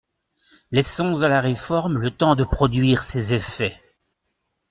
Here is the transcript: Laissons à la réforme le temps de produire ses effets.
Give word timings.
Laissons 0.71 1.21
à 1.21 1.27
la 1.29 1.41
réforme 1.41 1.99
le 1.99 2.09
temps 2.09 2.35
de 2.35 2.43
produire 2.43 3.03
ses 3.03 3.35
effets. 3.35 3.79